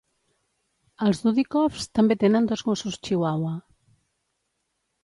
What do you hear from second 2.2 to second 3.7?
tenen dos gossos Chihuahua.